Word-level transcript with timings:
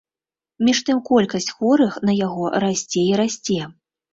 Між 0.69 0.79
тым 0.87 1.01
колькасць 1.09 1.51
хворых 1.57 1.93
на 2.09 2.17
яго 2.25 2.51
расце 2.67 3.07
і 3.07 3.09
расце. 3.25 3.61